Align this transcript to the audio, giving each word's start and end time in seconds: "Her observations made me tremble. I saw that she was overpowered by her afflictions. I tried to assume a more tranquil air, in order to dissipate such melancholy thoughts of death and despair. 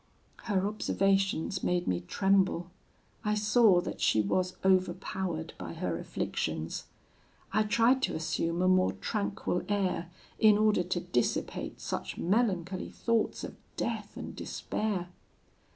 "Her 0.45 0.65
observations 0.65 1.61
made 1.61 1.87
me 1.87 1.99
tremble. 1.99 2.71
I 3.23 3.35
saw 3.35 3.81
that 3.81 4.01
she 4.01 4.19
was 4.19 4.57
overpowered 4.65 5.53
by 5.59 5.73
her 5.73 5.99
afflictions. 5.99 6.85
I 7.53 7.61
tried 7.61 8.01
to 8.01 8.15
assume 8.15 8.63
a 8.63 8.67
more 8.67 8.93
tranquil 8.93 9.61
air, 9.69 10.09
in 10.39 10.57
order 10.57 10.81
to 10.81 11.01
dissipate 11.01 11.79
such 11.79 12.17
melancholy 12.17 12.89
thoughts 12.89 13.43
of 13.43 13.55
death 13.77 14.17
and 14.17 14.35
despair. 14.35 15.09